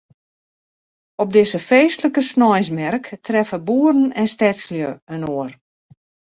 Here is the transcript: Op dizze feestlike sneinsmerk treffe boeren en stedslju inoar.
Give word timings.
Op 1.23 1.29
dizze 1.37 1.61
feestlike 1.69 2.21
sneinsmerk 2.31 3.05
treffe 3.27 3.59
boeren 3.69 4.03
en 4.21 4.31
stedslju 4.35 4.89
inoar. 5.15 5.51